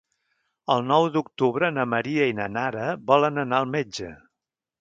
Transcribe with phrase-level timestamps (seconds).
[0.75, 4.11] El nou d'octubre na Maria i na Nara volen anar al metge.